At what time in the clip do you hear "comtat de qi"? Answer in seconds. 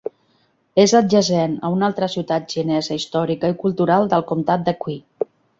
4.33-5.01